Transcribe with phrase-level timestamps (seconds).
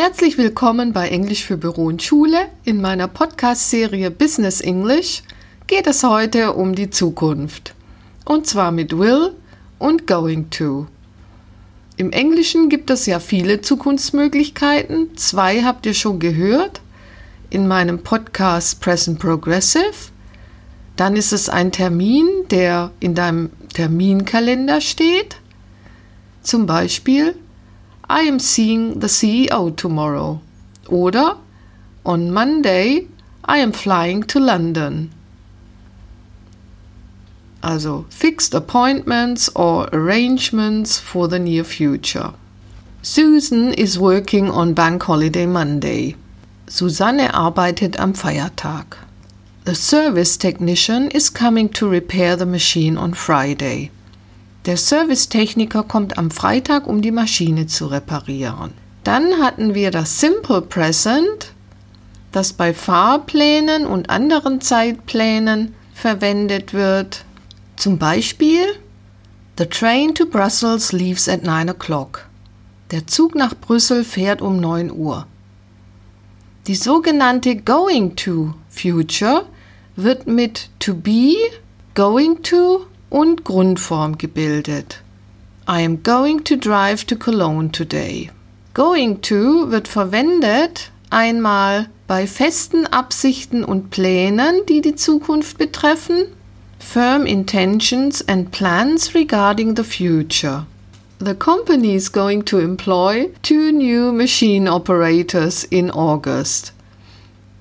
[0.00, 2.46] Herzlich willkommen bei Englisch für Büro und Schule.
[2.62, 5.24] In meiner Podcast-Serie Business English
[5.66, 7.74] geht es heute um die Zukunft.
[8.24, 9.32] Und zwar mit will
[9.80, 10.86] und going to.
[11.96, 15.16] Im Englischen gibt es ja viele Zukunftsmöglichkeiten.
[15.16, 16.80] Zwei habt ihr schon gehört
[17.50, 20.12] in meinem Podcast Present Progressive.
[20.94, 25.38] Dann ist es ein Termin, der in deinem Terminkalender steht.
[26.44, 27.34] Zum Beispiel
[28.10, 30.40] I am seeing the CEO tomorrow.
[30.88, 31.36] Oder
[32.06, 33.06] On Monday
[33.44, 35.10] I am flying to London.
[37.62, 42.32] Also fixed appointments or arrangements for the near future.
[43.02, 46.16] Susan is working on Bank Holiday Monday.
[46.66, 48.96] Susanne arbeitet am Feiertag.
[49.64, 53.90] The service technician is coming to repair the machine on Friday.
[54.66, 58.72] Der Servicetechniker kommt am Freitag, um die Maschine zu reparieren.
[59.04, 61.52] Dann hatten wir das Simple Present,
[62.32, 67.24] das bei Fahrplänen und anderen Zeitplänen verwendet wird.
[67.76, 68.64] Zum Beispiel
[69.58, 72.26] The train to Brussels leaves at 9 o'clock.
[72.90, 75.26] Der Zug nach Brüssel fährt um 9 Uhr.
[76.68, 79.46] Die sogenannte Going to Future
[79.96, 81.34] wird mit to be,
[81.94, 85.02] going to und Grundform gebildet.
[85.68, 88.30] I am going to drive to Cologne today.
[88.74, 96.26] Going to wird verwendet einmal bei festen Absichten und Plänen, die die Zukunft betreffen,
[96.78, 100.66] firm intentions and plans regarding the future.
[101.20, 106.72] The company is going to employ two new machine operators in August.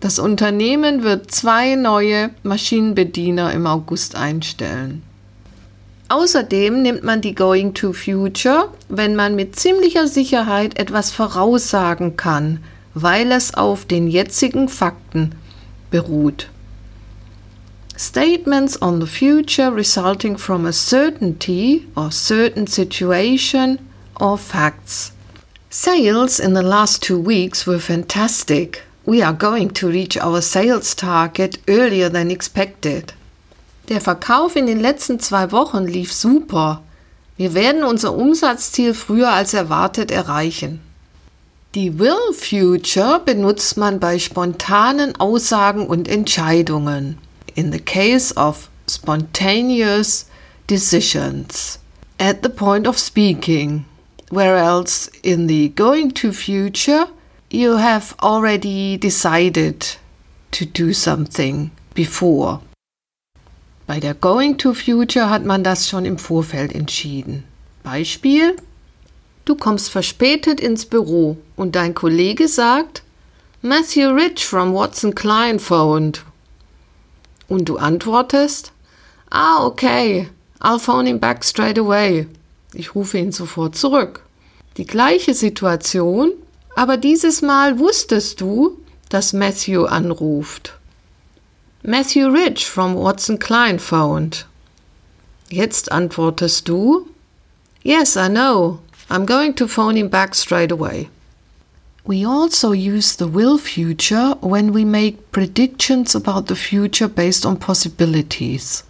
[0.00, 5.02] Das Unternehmen wird zwei neue Maschinenbediener im August einstellen.
[6.08, 12.60] Außerdem nimmt man die Going to Future, wenn man mit ziemlicher Sicherheit etwas voraussagen kann,
[12.92, 15.34] weil es auf den jetzigen Fakten
[15.90, 16.48] beruht.
[17.96, 23.78] Statements on the future resulting from a certainty or certain situation
[24.20, 25.12] or facts.
[25.70, 28.82] Sales in the last two weeks were fantastic.
[29.06, 33.12] We are going to reach our sales target earlier than expected.
[33.88, 36.82] Der Verkauf in den letzten zwei Wochen lief super.
[37.36, 40.80] Wir werden unser Umsatzziel früher als erwartet erreichen.
[41.74, 47.18] Die Will Future benutzt man bei spontanen Aussagen und Entscheidungen.
[47.56, 50.26] In the case of spontaneous
[50.70, 51.80] decisions.
[52.18, 53.84] At the point of speaking.
[54.30, 57.06] Whereas in the going to future,
[57.50, 59.98] you have already decided
[60.52, 62.60] to do something before.
[63.86, 67.44] Bei der Going to Future hat man das schon im Vorfeld entschieden.
[67.82, 68.56] Beispiel:
[69.44, 73.02] Du kommst verspätet ins Büro und dein Kollege sagt,
[73.60, 76.24] Matthew Rich from Watson Klein phoned.
[77.48, 78.72] Und du antwortest,
[79.30, 80.28] Ah, okay,
[80.60, 82.26] I'll phone him back straight away.
[82.72, 84.22] Ich rufe ihn sofort zurück.
[84.76, 86.32] Die gleiche Situation,
[86.74, 88.78] aber dieses Mal wusstest du,
[89.08, 90.78] dass Matthew anruft.
[91.86, 94.46] Matthew Rich from Watson Klein phoned.
[95.50, 97.10] Jetzt antwortest du,
[97.82, 98.78] Yes, I know.
[99.10, 101.10] I'm going to phone him back straight away.
[102.06, 107.58] We also use the will future when we make predictions about the future based on
[107.58, 108.84] possibilities.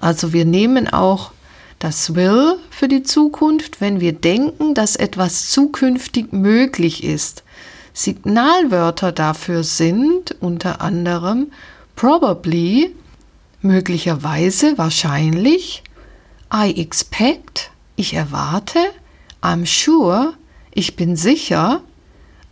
[0.00, 1.32] Also wir nehmen auch
[1.80, 7.42] das will für die Zukunft, wenn wir denken, dass etwas zukünftig möglich ist.
[7.92, 11.50] Signalwörter dafür sind unter anderem
[11.96, 12.94] probably,
[13.62, 15.82] möglicherweise, wahrscheinlich,
[16.52, 18.78] I expect, ich erwarte,
[19.42, 20.34] I'm sure,
[20.70, 21.80] ich bin sicher,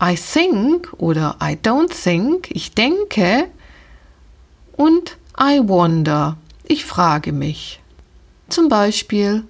[0.02, 3.48] I think oder I don't think, ich denke
[4.76, 7.80] und I wonder, ich frage mich.
[8.48, 9.44] Zum Beispiel,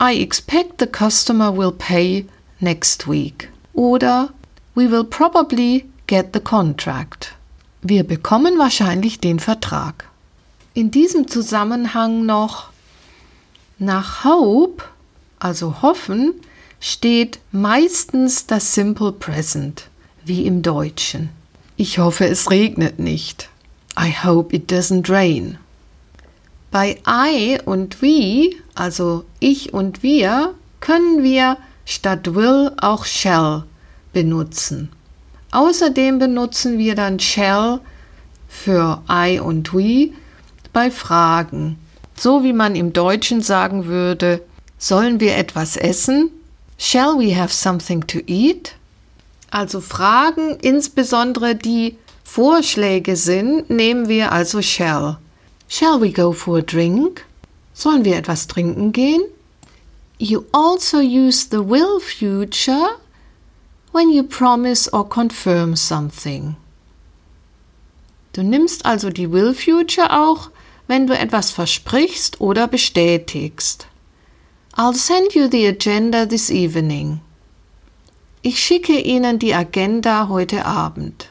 [0.00, 2.26] I expect the customer will pay
[2.60, 4.30] next week oder
[4.74, 7.37] we will probably get the contract.
[7.88, 10.10] Wir bekommen wahrscheinlich den Vertrag.
[10.74, 12.68] In diesem Zusammenhang noch
[13.78, 14.84] nach Hope,
[15.38, 16.34] also hoffen,
[16.80, 19.88] steht meistens das Simple Present,
[20.22, 21.30] wie im Deutschen.
[21.78, 23.48] Ich hoffe, es regnet nicht.
[23.98, 25.56] I hope it doesn't rain.
[26.70, 31.56] Bei I und we, also ich und wir, können wir
[31.86, 33.64] statt will auch shall
[34.12, 34.90] benutzen.
[35.50, 37.80] Außerdem benutzen wir dann shall
[38.48, 40.12] für I und we
[40.72, 41.78] bei Fragen.
[42.16, 44.42] So wie man im Deutschen sagen würde,
[44.78, 46.30] sollen wir etwas essen?
[46.76, 48.74] Shall we have something to eat?
[49.50, 55.18] Also Fragen, insbesondere die Vorschläge sind, nehmen wir also shall.
[55.68, 57.24] Shall we go for a drink?
[57.72, 59.22] Sollen wir etwas trinken gehen?
[60.18, 62.90] You also use the will future
[63.98, 66.54] when you promise or confirm something.
[68.32, 70.50] Du nimmst also die will future auch,
[70.86, 73.88] wenn du etwas versprichst oder bestätigst.
[74.76, 77.20] I'll send you the agenda this evening.
[78.42, 81.30] Ich schicke Ihnen die Agenda heute Abend.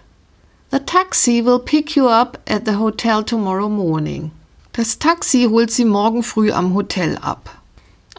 [0.70, 4.32] The taxi will pick you up at the hotel tomorrow morning.
[4.74, 7.50] Das Taxi holt Sie morgen früh am Hotel ab.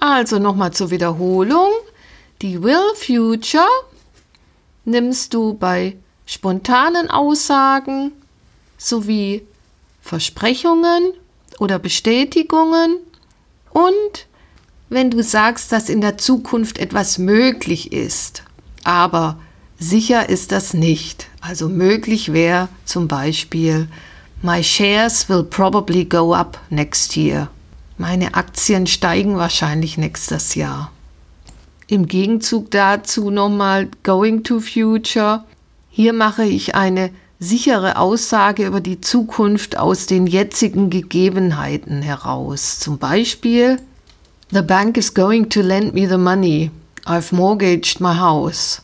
[0.00, 1.70] Also nochmal zur Wiederholung.
[2.40, 3.68] Die will future
[4.88, 5.96] nimmst du bei
[6.26, 8.12] spontanen Aussagen
[8.76, 9.46] sowie
[10.02, 11.12] Versprechungen
[11.58, 12.96] oder Bestätigungen
[13.70, 14.26] und
[14.90, 18.42] wenn du sagst, dass in der Zukunft etwas möglich ist,
[18.84, 19.38] aber
[19.78, 21.28] sicher ist das nicht.
[21.40, 23.88] Also möglich wäre zum Beispiel,
[24.40, 27.50] My shares will probably go up next year.
[27.98, 30.92] Meine Aktien steigen wahrscheinlich nächstes Jahr.
[31.90, 35.44] Im Gegenzug dazu nochmal Going to Future.
[35.88, 42.78] Hier mache ich eine sichere Aussage über die Zukunft aus den jetzigen Gegebenheiten heraus.
[42.78, 43.78] Zum Beispiel,
[44.50, 46.70] The bank is going to lend me the money.
[47.06, 48.82] I've mortgaged my house.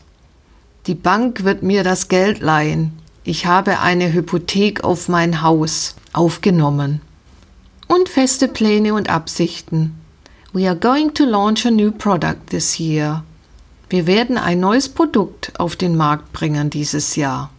[0.86, 2.92] Die Bank wird mir das Geld leihen.
[3.22, 7.02] Ich habe eine Hypothek auf mein Haus aufgenommen.
[7.86, 10.00] Und feste Pläne und Absichten.
[10.54, 13.24] We are going to launch a new product this year.
[13.88, 17.50] Wir werden ein neues Produkt auf den Markt bringen dieses Jahr.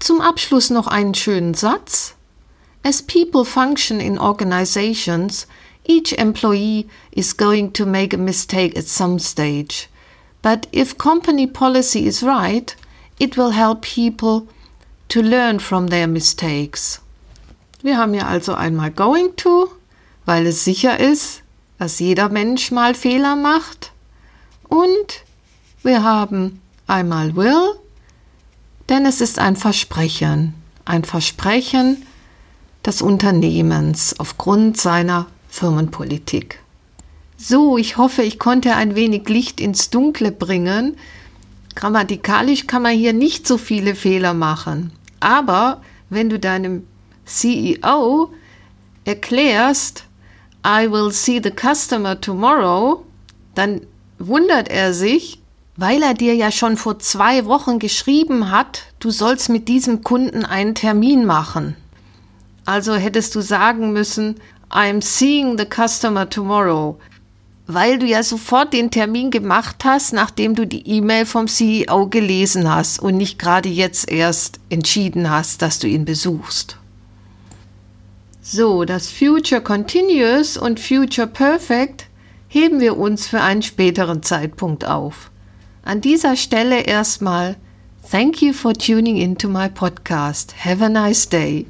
[0.00, 2.14] Zum Abschluss noch einen schönen Satz.
[2.82, 5.46] As people function in organizations,
[5.86, 9.88] each employee is going to make a mistake at some stage.
[10.42, 12.76] But if company policy is right,
[13.18, 14.46] it will help people
[15.08, 17.00] to learn from their mistakes.
[17.82, 19.70] Wir haben hier also einmal going to,
[20.26, 21.43] weil es sicher ist,
[21.78, 23.92] dass jeder Mensch mal Fehler macht.
[24.68, 25.24] Und
[25.82, 27.74] wir haben einmal will,
[28.88, 30.54] denn es ist ein Versprechen,
[30.84, 32.04] ein Versprechen
[32.84, 36.60] des Unternehmens aufgrund seiner Firmenpolitik.
[37.36, 40.96] So, ich hoffe, ich konnte ein wenig Licht ins Dunkle bringen.
[41.74, 44.92] Grammatikalisch kann man hier nicht so viele Fehler machen.
[45.20, 46.86] Aber wenn du deinem
[47.24, 48.32] CEO
[49.04, 50.04] erklärst,
[50.66, 53.04] I will see the customer tomorrow,
[53.54, 53.82] dann
[54.18, 55.42] wundert er sich,
[55.76, 60.44] weil er dir ja schon vor zwei Wochen geschrieben hat, du sollst mit diesem Kunden
[60.44, 61.76] einen Termin machen.
[62.64, 64.36] Also hättest du sagen müssen,
[64.70, 66.98] I'm seeing the customer tomorrow,
[67.66, 72.72] weil du ja sofort den Termin gemacht hast, nachdem du die E-Mail vom CEO gelesen
[72.72, 76.78] hast und nicht gerade jetzt erst entschieden hast, dass du ihn besuchst.
[78.56, 82.06] So, das Future Continuous und Future Perfect
[82.46, 85.32] heben wir uns für einen späteren Zeitpunkt auf.
[85.82, 87.56] An dieser Stelle erstmal
[88.08, 90.54] Thank you for tuning into my podcast.
[90.64, 91.66] Have a nice day.